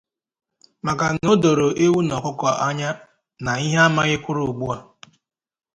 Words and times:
maka 0.85 1.05
na 1.15 1.27
o 1.33 1.35
doro 1.43 1.67
ewu 1.85 1.99
na 2.09 2.15
ọkụkọ 2.19 2.47
anya 2.67 2.89
na 3.43 3.51
ihe 3.65 3.77
amaghị 3.87 4.15
kwụrụ 4.23 4.41
ugbu 4.47 4.65
a. 4.75 4.77